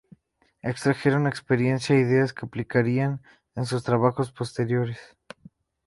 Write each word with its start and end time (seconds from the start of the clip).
Extrajeron 0.71 1.27
experiencia 1.33 1.93
e 1.95 1.99
ideas 2.05 2.33
que 2.35 2.47
aplicarían 2.47 3.11
en 3.55 3.67
sus 3.67 3.83
trabajos 3.83 4.31
posteriores. 4.31 4.97